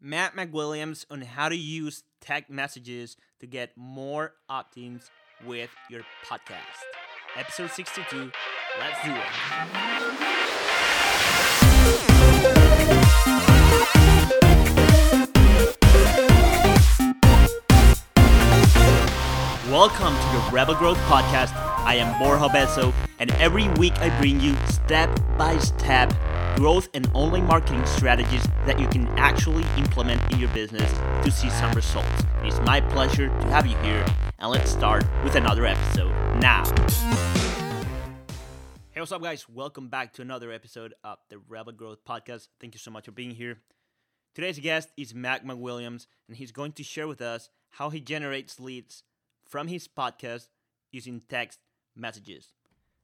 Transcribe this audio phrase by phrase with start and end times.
[0.00, 5.10] Matt McWilliams on how to use text messages to get more opt-ins
[5.44, 6.84] with your podcast.
[7.36, 8.30] Episode 62.
[8.78, 9.24] Let's do it.
[19.68, 21.52] Welcome to the Rebel Growth Podcast.
[21.84, 26.12] I am Borja Obeso, and every week I bring you step by step
[26.58, 30.90] growth and online marketing strategies that you can actually implement in your business
[31.24, 32.24] to see some results.
[32.42, 34.04] It's my pleasure to have you here,
[34.40, 36.64] and let's start with another episode now.
[38.90, 39.48] Hey, what's up, guys?
[39.48, 42.48] Welcome back to another episode of the Rebel Growth Podcast.
[42.60, 43.58] Thank you so much for being here.
[44.34, 48.58] Today's guest is Matt McWilliams, and he's going to share with us how he generates
[48.58, 49.04] leads
[49.48, 50.48] from his podcast
[50.90, 51.60] using text
[51.94, 52.48] messages.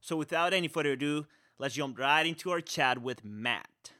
[0.01, 1.25] So, without any further ado,
[1.57, 3.91] let's jump right into our chat with Matt.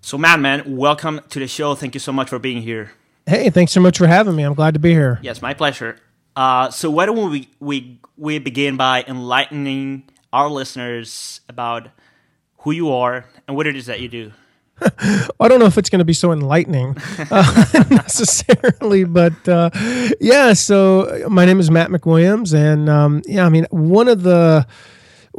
[0.00, 1.74] So, Matt, man, welcome to the show.
[1.74, 2.92] Thank you so much for being here.
[3.26, 4.42] Hey, thanks so much for having me.
[4.42, 5.18] I'm glad to be here.
[5.22, 5.98] Yes, my pleasure.
[6.36, 11.88] Uh, so, why don't we, we we begin by enlightening our listeners about
[12.58, 14.32] who you are and what it is that you do?
[14.80, 16.96] I don't know if it's going to be so enlightening
[17.30, 19.70] uh, necessarily, but uh,
[20.20, 20.52] yeah.
[20.52, 24.66] So my name is Matt McWilliams, and um, yeah, I mean, one of the well,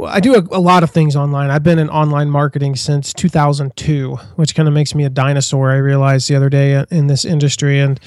[0.04, 1.50] I do a, a, lot of things online.
[1.50, 5.72] I've been in online marketing since 2002, which kind of makes me a dinosaur.
[5.72, 7.80] I realized the other day in this industry.
[7.80, 7.98] And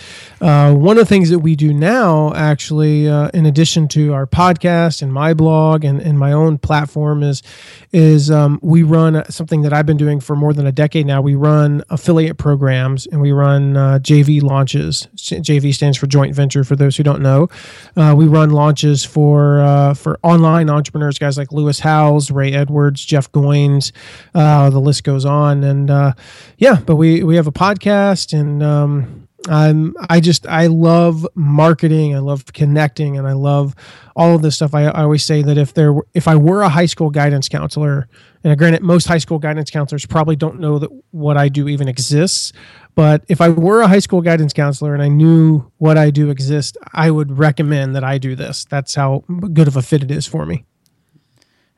[0.42, 4.26] uh, one of the things that we do now, actually, uh, in addition to our
[4.26, 7.42] podcast and my blog and, and my own platform, is
[7.90, 11.22] is um, we run something that I've been doing for more than a decade now.
[11.22, 15.08] We run affiliate programs and we run uh, JV launches.
[15.16, 16.64] JV stands for joint venture.
[16.64, 17.48] For those who don't know,
[17.96, 23.04] uh, we run launches for uh, for online entrepreneurs, guys like Lewis Howes, Ray Edwards,
[23.04, 23.92] Jeff Goins.
[24.34, 26.12] Uh, the list goes on, and uh,
[26.58, 32.14] yeah, but we we have a podcast, and um, I'm I just I love marketing,
[32.14, 33.74] I love connecting, and I love
[34.16, 34.74] all of this stuff.
[34.74, 37.48] I, I always say that if there were, if I were a high school guidance
[37.48, 38.08] counselor,
[38.44, 41.88] and granted, most high school guidance counselors probably don't know that what I do even
[41.88, 42.52] exists.
[42.94, 46.30] But if I were a high school guidance counselor and I knew what I do
[46.30, 48.64] exists, I would recommend that I do this.
[48.64, 50.64] That's how good of a fit it is for me.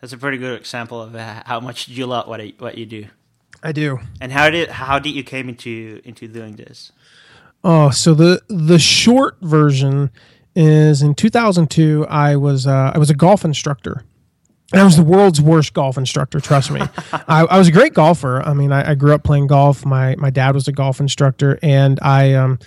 [0.01, 3.07] That's a pretty good example of how much you love what I, what you do.
[3.63, 3.99] I do.
[4.21, 6.93] And how did how did you came into into doing this?
[7.63, 10.11] Oh, so the the short version
[10.55, 12.07] is in 2002.
[12.09, 14.05] I was uh, I was a golf instructor.
[14.73, 16.39] And I was the world's worst golf instructor.
[16.39, 16.81] Trust me,
[17.13, 18.41] I, I, was a great golfer.
[18.41, 19.85] I mean, I, I, grew up playing golf.
[19.85, 22.61] My my dad was a golf instructor, and I um,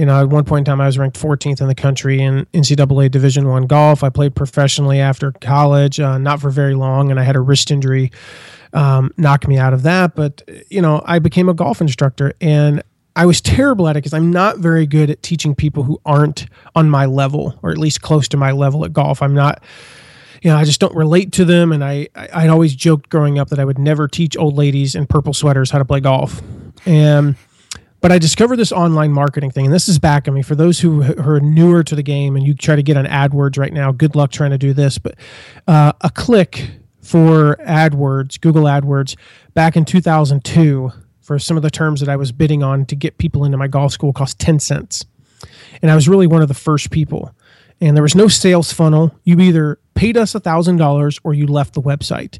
[0.00, 2.46] you know, at one point in time, I was ranked 14th in the country in
[2.54, 4.02] NCAA Division One golf.
[4.02, 7.70] I played professionally after college, uh, not for very long, and I had a wrist
[7.70, 8.10] injury
[8.72, 10.14] um, knock me out of that.
[10.14, 10.40] But
[10.70, 12.82] you know, I became a golf instructor, and
[13.14, 16.46] I was terrible at it because I'm not very good at teaching people who aren't
[16.74, 19.20] on my level, or at least close to my level at golf.
[19.20, 19.62] I'm not
[20.40, 21.70] you know, I just don't relate to them.
[21.70, 24.94] And I, I, would always joked growing up that I would never teach old ladies
[24.94, 26.40] in purple sweaters how to play golf.
[26.86, 27.36] And
[28.00, 30.28] but I discovered this online marketing thing, and this is back.
[30.28, 32.96] I mean, for those who, are newer to the game and you try to get
[32.96, 34.98] on AdWords right now, good luck trying to do this.
[34.98, 35.16] But
[35.66, 36.70] uh, a click
[37.02, 39.16] for AdWords, Google AdWords,
[39.54, 43.18] back in 2002, for some of the terms that I was bidding on to get
[43.18, 45.04] people into my golf school, cost 10 cents.
[45.82, 47.34] And I was really one of the first people.
[47.80, 49.14] And there was no sales funnel.
[49.24, 52.38] You either paid us $1,000 or you left the website.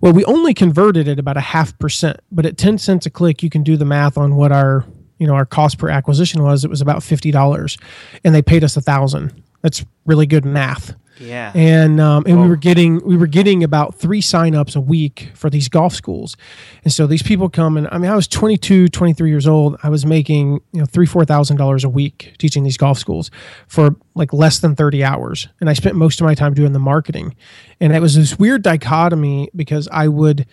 [0.00, 3.42] Well, we only converted at about a half percent, but at 10 cents a click,
[3.42, 4.84] you can do the math on what our,
[5.18, 6.64] you know, our cost per acquisition was.
[6.64, 7.80] It was about $50
[8.24, 9.42] and they paid us a thousand.
[9.62, 10.94] That's really good math.
[11.20, 11.52] Yeah.
[11.54, 15.50] And um, and we were getting we were getting about three signups a week for
[15.50, 16.36] these golf schools.
[16.82, 19.76] And so these people come and I mean I was 22, 23 years old.
[19.82, 23.30] I was making, you know, 3 4000 dollars a week teaching these golf schools
[23.68, 25.48] for like less than 30 hours.
[25.60, 27.36] And I spent most of my time doing the marketing.
[27.80, 30.46] And it was this weird dichotomy because I would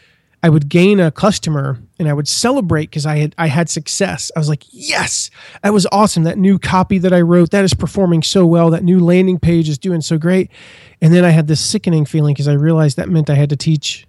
[0.43, 4.31] I would gain a customer and I would celebrate because I had I had success.
[4.35, 5.29] I was like, yes,
[5.63, 6.23] that was awesome.
[6.23, 8.69] That new copy that I wrote that is performing so well.
[8.69, 10.51] That new landing page is doing so great.
[11.01, 13.55] And then I had this sickening feeling because I realized that meant I had to
[13.55, 14.07] teach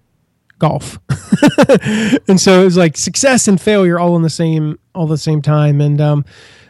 [0.59, 0.99] golf.
[2.27, 5.41] and so it was like success and failure all in the same all the same
[5.41, 5.81] time.
[5.81, 6.25] And um,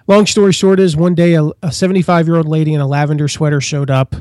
[0.08, 3.60] long story short is one day a 75 year old lady in a lavender sweater
[3.60, 4.16] showed up,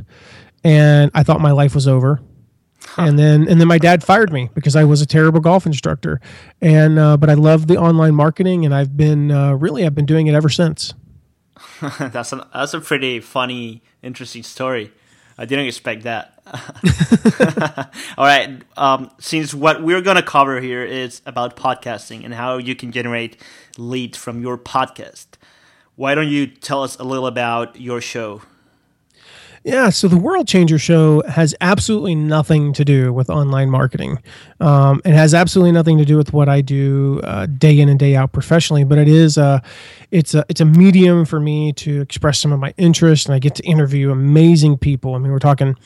[0.65, 2.21] and I thought my life was over
[2.99, 6.21] and then and then my dad fired me because I was a terrible golf instructor.
[6.61, 10.07] And uh, but I love the online marketing, and I've been uh, really I've been
[10.07, 10.95] doing it ever since.
[11.99, 14.93] that's a that's a pretty funny, interesting story.
[15.41, 16.35] I didn't expect that.
[18.19, 18.61] All right.
[18.77, 22.91] Um, since what we're going to cover here is about podcasting and how you can
[22.91, 23.37] generate
[23.77, 25.27] leads from your podcast,
[25.95, 28.43] why don't you tell us a little about your show?
[29.69, 34.23] Yeah, so the World Changer Show has absolutely nothing to do with online marketing.
[34.61, 37.99] Um, it has absolutely nothing to do with what I do uh, day in and
[37.99, 38.85] day out professionally.
[38.85, 39.63] But it is a,
[40.11, 43.41] it's a, it's a medium for me to express some of my interest, and I
[43.41, 45.15] get to interview amazing people.
[45.15, 45.77] I mean, we're talking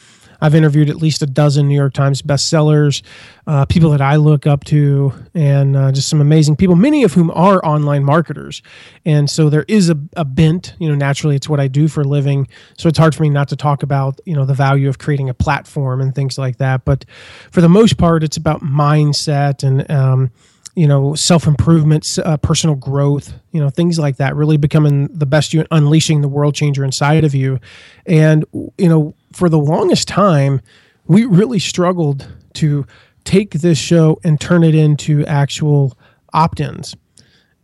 [0.43, 3.03] I've interviewed at least a dozen New York Times bestsellers,
[3.47, 7.15] uh, people that I look up to, and uh, just some amazing people, many of
[7.15, 8.61] whom are online marketers.
[9.07, 12.01] And so there is a, a bent, you know, naturally it's what I do for
[12.01, 12.49] a living.
[12.77, 15.29] So it's hard for me not to talk about, you know, the value of creating
[15.29, 16.85] a platform and things like that.
[16.85, 17.05] But
[17.53, 20.33] for the most part, it's about mindset and, um,
[20.75, 25.27] you know self improvement uh, personal growth you know things like that really becoming the
[25.27, 27.61] best you unleashing the world changer inside of you
[28.07, 30.61] and you know for the longest time,
[31.07, 32.87] we really struggled to
[33.25, 35.97] take this show and turn it into actual
[36.33, 36.97] opt ins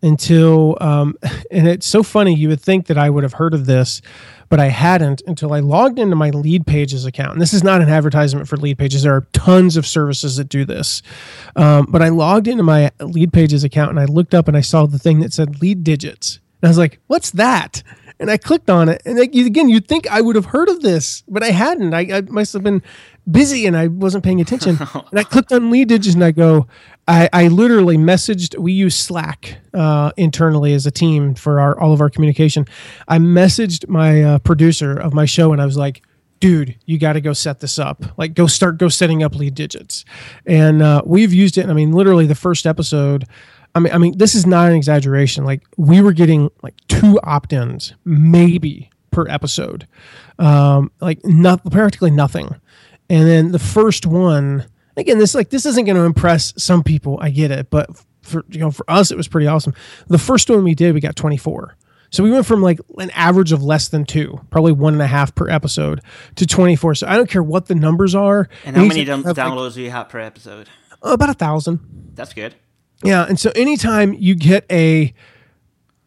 [0.02, 1.16] until, um,
[1.50, 4.00] and it's so funny, you would think that I would have heard of this,
[4.48, 7.32] but I hadn't until I logged into my Leadpages account.
[7.32, 9.02] And this is not an advertisement for Leadpages.
[9.02, 11.02] There are tons of services that do this.
[11.54, 14.86] Um, but I logged into my Leadpages account and I looked up and I saw
[14.86, 16.38] the thing that said LeadDigits.
[16.60, 17.82] And I was like, what's that?
[18.20, 19.02] and I clicked on it.
[19.04, 21.94] And again, you'd think I would have heard of this, but I hadn't.
[21.94, 22.82] I, I must have been
[23.30, 24.78] busy and I wasn't paying attention.
[25.10, 26.66] and I clicked on LeadDigits and I go,
[27.06, 28.58] I, I literally messaged.
[28.58, 32.66] We use Slack uh, internally as a team for our all of our communication.
[33.06, 36.02] I messaged my uh, producer of my show and I was like,
[36.40, 38.04] dude, you got to go set this up.
[38.16, 40.04] Like, go start, go setting up LeadDigits.
[40.46, 41.66] And uh, we've used it.
[41.66, 43.26] I mean, literally the first episode.
[43.78, 45.44] I mean, I mean, this is not an exaggeration.
[45.44, 49.86] Like we were getting like two opt-ins, maybe per episode,
[50.40, 52.54] um, like not practically nothing.
[53.08, 54.66] And then the first one,
[54.96, 57.18] again, this like this isn't going to impress some people.
[57.22, 57.88] I get it, but
[58.22, 59.74] for you know, for us, it was pretty awesome.
[60.08, 61.76] The first one we did, we got 24.
[62.10, 65.06] So we went from like an average of less than two, probably one and a
[65.06, 66.00] half per episode,
[66.36, 66.96] to 24.
[66.96, 68.48] So I don't care what the numbers are.
[68.64, 70.68] And how many downloads like, do you have per episode?
[71.02, 71.80] about a thousand.
[72.14, 72.54] That's good.
[73.02, 75.14] Yeah, and so anytime you get a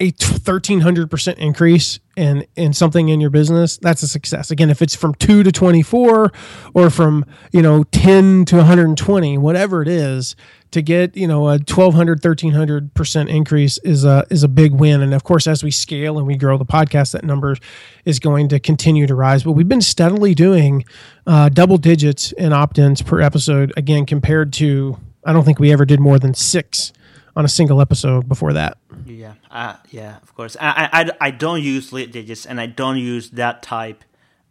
[0.01, 4.49] a 1300% increase in in something in your business that's a success.
[4.49, 6.31] Again if it's from 2 to 24
[6.73, 10.35] or from you know 10 to 120 whatever it is
[10.71, 15.01] to get you know a 1200 1300% increase is a is a big win.
[15.01, 17.55] And of course as we scale and we grow the podcast that number
[18.03, 19.43] is going to continue to rise.
[19.43, 20.83] But we've been steadily doing
[21.27, 25.85] uh, double digits in opt-ins per episode again compared to I don't think we ever
[25.85, 26.93] did more than six
[27.35, 28.77] on a single episode before that.
[29.05, 30.57] Yeah, uh, yeah, of course.
[30.59, 34.03] I, I, I don't use LeadDigits, and I don't use that type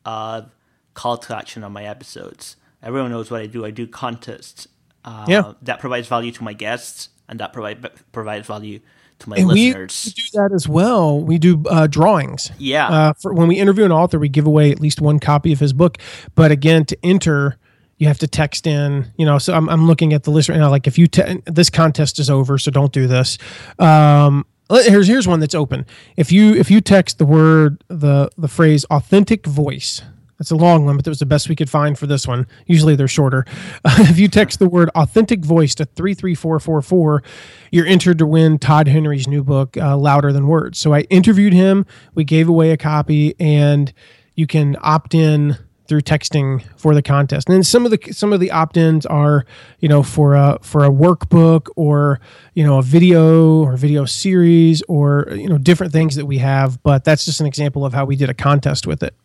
[0.04, 0.50] of
[0.94, 2.56] call to action on my episodes.
[2.82, 3.64] Everyone knows what I do.
[3.64, 4.68] I do contests.
[5.04, 5.52] Uh, yeah.
[5.62, 8.80] that provides value to my guests, and that provide provides value
[9.20, 10.04] to my and listeners.
[10.06, 11.20] We do that as well.
[11.20, 12.50] We do uh, drawings.
[12.58, 12.88] Yeah.
[12.88, 15.60] Uh, for when we interview an author, we give away at least one copy of
[15.60, 15.98] his book.
[16.34, 17.58] But again, to enter
[18.00, 20.58] you have to text in, you know, so I'm, I'm looking at the list right
[20.58, 20.70] now.
[20.70, 23.36] Like if you, te- this contest is over, so don't do this.
[23.78, 25.84] Um, here's, here's one that's open.
[26.16, 30.00] If you, if you text the word, the, the phrase authentic voice,
[30.38, 32.46] that's a long one, but that was the best we could find for this one.
[32.64, 33.44] Usually they're shorter.
[33.84, 37.22] Uh, if you text the word authentic voice to 33444,
[37.70, 40.78] you're entered to win Todd Henry's new book, uh, Louder Than Words.
[40.78, 41.84] So I interviewed him.
[42.14, 43.92] We gave away a copy, and
[44.36, 45.58] you can opt in
[45.90, 47.48] through texting for the contest.
[47.48, 49.44] And then some of the some of the opt-ins are,
[49.80, 52.20] you know, for a for a workbook or
[52.54, 56.80] you know a video or video series or you know different things that we have.
[56.84, 59.16] But that's just an example of how we did a contest with it.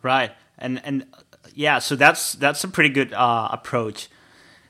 [0.00, 1.06] Right, and and
[1.56, 4.08] yeah, so that's that's a pretty good uh, approach.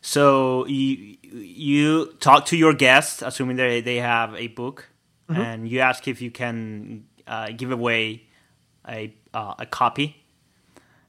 [0.00, 4.88] So you you talk to your guests, assuming they they have a book,
[5.28, 5.38] mm-hmm.
[5.38, 8.22] and you ask if you can uh, give away
[8.88, 10.21] a uh, a copy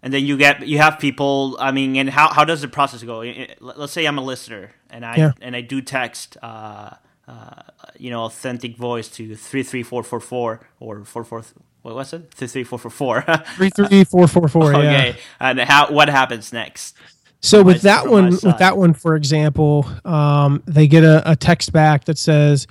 [0.03, 3.01] and then you get you have people i mean and how, how does the process
[3.01, 3.23] go?
[3.59, 5.31] Let's say i'm a listener and i yeah.
[5.41, 6.91] and i do text uh,
[7.27, 7.63] uh,
[7.97, 11.43] you know authentic voice to 33444 or 44
[11.81, 12.31] what was it?
[12.33, 13.21] 33444
[13.55, 15.15] 33444 okay yeah.
[15.39, 16.95] and how what happens next?
[17.41, 21.73] So with that one with that one for example um, they get a, a text
[21.73, 22.67] back that says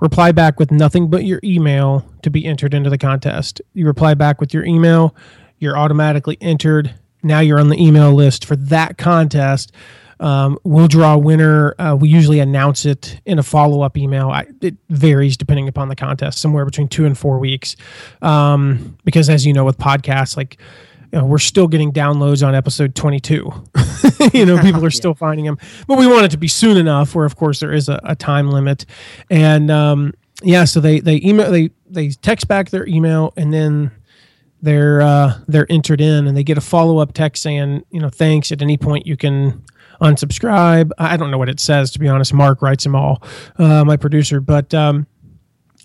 [0.00, 3.60] reply back with nothing but your email to be entered into the contest.
[3.72, 5.14] You reply back with your email
[5.58, 6.94] you're automatically entered.
[7.22, 9.72] Now you're on the email list for that contest.
[10.18, 11.74] Um, we'll draw a winner.
[11.78, 14.30] Uh, we usually announce it in a follow up email.
[14.30, 17.76] I, it varies depending upon the contest, somewhere between two and four weeks.
[18.22, 20.58] Um, because as you know, with podcasts, like
[21.12, 23.52] you know, we're still getting downloads on episode 22.
[24.34, 27.14] you know, people are still finding them, but we want it to be soon enough
[27.14, 28.86] where, of course, there is a, a time limit.
[29.30, 33.92] And um, yeah, so they, they email, they, they text back their email and then
[34.66, 38.10] they're, uh, they're entered in and they get a follow up text saying, you know,
[38.10, 39.62] thanks at any point you can
[40.00, 40.90] unsubscribe.
[40.98, 42.34] I don't know what it says, to be honest.
[42.34, 43.22] Mark writes them all,
[43.58, 45.06] uh, my producer, but, um,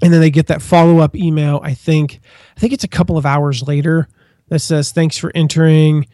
[0.02, 1.62] and then they get that follow up email.
[1.64, 2.20] I think,
[2.58, 4.08] I think it's a couple of hours later
[4.50, 6.08] that says thanks for entering.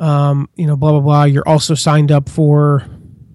[0.00, 1.24] Um, you know, blah blah blah.
[1.24, 2.84] You're also signed up for,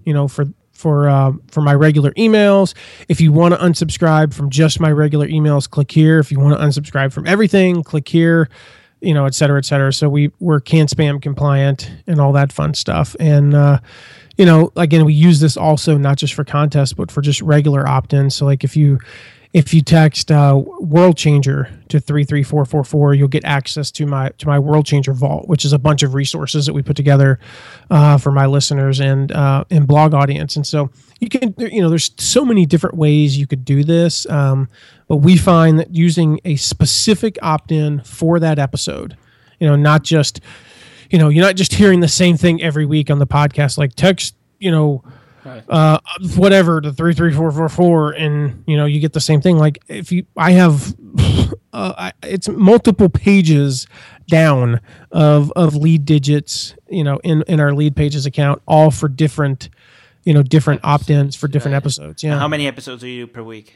[0.04, 2.74] you know, for for uh, for my regular emails.
[3.08, 6.18] If you want to unsubscribe from just my regular emails, click here.
[6.18, 8.50] If you want to unsubscribe from everything, click here.
[9.00, 9.92] You know, et cetera, et cetera.
[9.92, 13.14] So we we're CAN-SPAM compliant and all that fun stuff.
[13.20, 13.78] And uh,
[14.36, 17.86] you know, again, we use this also not just for contests, but for just regular
[17.86, 18.34] opt-ins.
[18.34, 18.98] So like if you
[19.54, 24.58] if you text uh, world changer to 33444 you'll get access to my to my
[24.58, 27.38] world changer vault which is a bunch of resources that we put together
[27.90, 30.56] uh, for my listeners and uh, and blog audience.
[30.56, 30.90] And so
[31.20, 34.68] you can you know there's so many different ways you could do this um,
[35.08, 39.16] but we find that using a specific opt-in for that episode
[39.58, 40.40] you know not just
[41.10, 43.94] you know you're not just hearing the same thing every week on the podcast like
[43.94, 45.02] text you know
[45.68, 45.98] uh,
[46.36, 49.58] whatever the three three four four four, and you know you get the same thing.
[49.58, 50.94] Like if you, I have,
[51.72, 53.86] uh, I, it's multiple pages
[54.28, 54.80] down
[55.10, 59.68] of of LeadDigits, you know, in in our Leadpages account, all for different,
[60.24, 61.78] you know, different opt ins for different right.
[61.78, 62.22] episodes.
[62.22, 62.38] Yeah.
[62.38, 63.74] How many episodes do you do per week?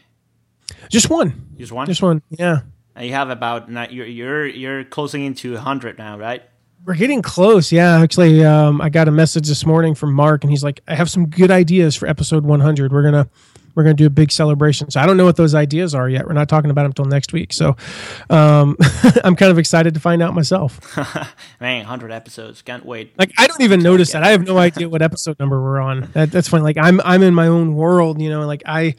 [0.88, 1.54] Just one.
[1.56, 1.86] Just one.
[1.86, 2.22] Just one.
[2.30, 2.60] Yeah.
[2.94, 6.42] And you have about you're you're you're closing into hundred now, right?
[6.84, 7.70] We're getting close.
[7.70, 10.96] Yeah, actually, um, I got a message this morning from Mark, and he's like, "I
[10.96, 12.92] have some good ideas for episode 100.
[12.92, 13.28] We're gonna
[13.74, 16.26] we're gonna do a big celebration." So I don't know what those ideas are yet.
[16.26, 17.52] We're not talking about them until next week.
[17.52, 17.76] So
[18.30, 18.76] um,
[19.24, 20.80] I'm kind of excited to find out myself.
[21.60, 22.62] Man, 100 episodes.
[22.62, 23.16] Can't wait.
[23.16, 24.24] Like I don't even notice that.
[24.24, 26.10] I have no idea what episode number we're on.
[26.14, 26.64] That, that's funny.
[26.64, 28.20] Like I'm I'm in my own world.
[28.20, 28.96] You know, like I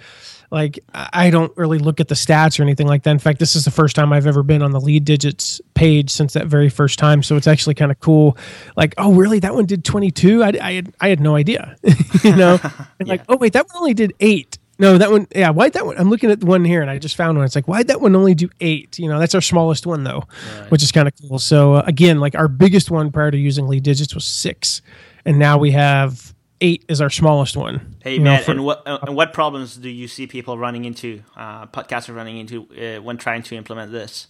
[0.53, 3.12] like I don't really look at the stats or anything like that.
[3.12, 6.33] In fact, this is the first time I've ever been on the LeadDigits page since
[6.33, 7.24] that very first time.
[7.24, 8.38] So it's actually kind of cool.
[8.77, 9.39] Like, oh, really?
[9.39, 10.43] That one did 22?
[10.43, 11.75] I, I, had, I had no idea,
[12.24, 12.60] you know?
[13.00, 13.13] And yeah.
[13.13, 14.60] like, oh, wait, that one only did eight.
[14.77, 15.98] No, that one, yeah, why'd that one?
[15.98, 17.45] I'm looking at the one here and I just found one.
[17.45, 19.00] It's like, why'd that one only do eight?
[19.00, 20.24] You know, that's our smallest one though,
[20.60, 20.72] right.
[20.72, 21.39] which is kind of cool.
[21.39, 24.81] So uh, again, like our biggest one prior to using LeadDigits was six.
[25.25, 26.32] And now we have
[26.63, 27.96] eight is our smallest one.
[28.01, 31.22] Hey man, for, and what uh, and what problems do you see people running into,
[31.36, 34.27] uh, podcasters running into uh, when trying to implement this?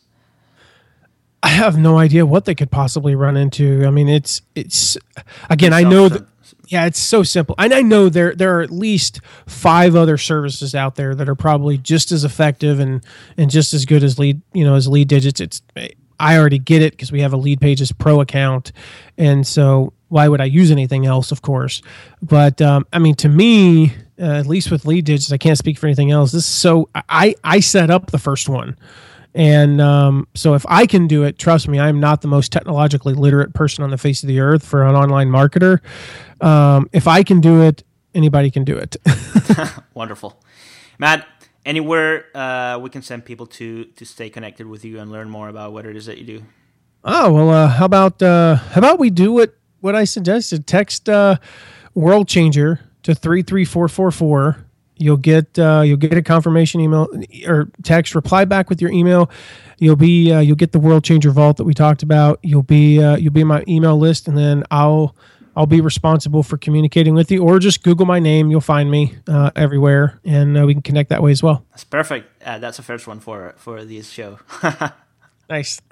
[1.44, 3.86] I have no idea what they could possibly run into.
[3.86, 4.98] I mean, it's it's
[5.50, 6.26] again, I know that
[6.68, 10.74] yeah, it's so simple, and I know there there are at least five other services
[10.74, 13.06] out there that are probably just as effective and
[13.38, 15.40] and just as good as lead you know as LeadDigits.
[15.40, 15.62] It's
[16.20, 18.72] I already get it because we have a Leadpages pro account,
[19.18, 21.32] and so why would I use anything else?
[21.32, 21.82] Of course,
[22.22, 25.88] but um, I mean, to me, uh, at least with LeadDigits, I can't speak for
[25.88, 26.32] anything else.
[26.32, 28.78] This is so I I set up the first one,
[29.34, 33.16] and um, so if I can do it, trust me, I'm not the most technologically
[33.16, 35.80] literate person on the face of the earth for an online marketer.
[36.42, 38.96] Um, if I can do it, anybody can do it.
[39.96, 40.40] Wonderful,
[41.00, 41.28] Matt.
[41.66, 45.50] Anywhere uh, we can send people to to stay connected with you and learn more
[45.50, 46.44] about what it is that you do.
[47.04, 50.66] Oh well, uh, how about uh, how about we do what what I suggested.
[50.66, 51.36] Text uh,
[51.94, 54.66] World Changer to three three four four four.
[54.96, 57.10] You'll get uh, you'll get a confirmation email
[57.46, 58.16] or text.
[58.16, 59.30] Reply back with your email.
[59.80, 62.40] You'll be uh, you'll get the World Changer Vault that we talked about.
[62.44, 65.18] You'll be uh, you'll be in my email list, and then I'll
[65.58, 67.44] I'll be responsible for communicating with you.
[67.44, 68.50] Or just Google my name.
[68.50, 71.66] You'll find me uh, everywhere, and uh, we can connect that way as well.
[71.72, 72.42] That's perfect.
[72.42, 74.40] Uh, that's the first one for for this show.
[75.50, 75.82] nice.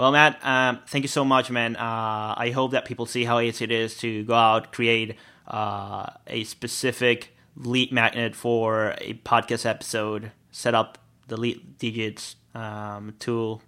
[0.00, 1.76] Well, Matt, um, thank you so much, man.
[1.76, 5.16] Uh, I hope that people see how easy it is to go out, create
[5.46, 10.96] uh, a specific lead magnet for a podcast episode, set up
[11.28, 13.60] the LeadDigits um, tool,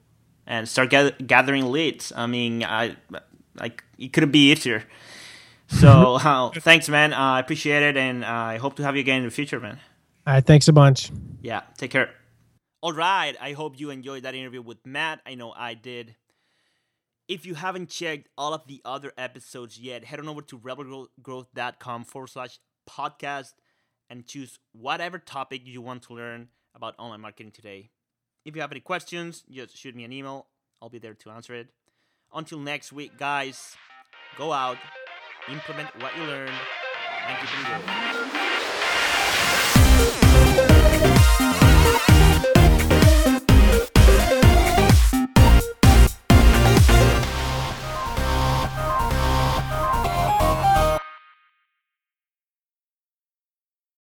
[0.47, 0.95] and start
[1.27, 2.15] gathering leads.
[2.17, 2.97] I mean, I
[3.57, 4.85] like it couldn't be easier.
[5.69, 7.13] So, uh, thanks, man.
[7.13, 9.79] Uh, I appreciate it, and I hope to have you again in the future, man.
[10.27, 11.11] All right, thanks a bunch.
[11.43, 12.09] Yeah, take care.
[12.81, 15.21] All right, I hope you enjoyed that interview with Matt.
[15.27, 16.17] I know I did.
[17.33, 22.05] If you haven't checked all of the other episodes yet, head on over to rebelgrowth.com
[22.05, 23.55] forward slash podcast
[24.11, 27.89] and choose whatever topic you want to learn about online marketing today.
[28.45, 30.49] If you have any questions, just shoot me an email.
[30.83, 31.69] I'll be there to answer it.
[32.35, 33.77] Until next week, guys,
[34.37, 34.77] go out,
[35.49, 36.53] implement what you learned,
[37.29, 38.42] and keep it going.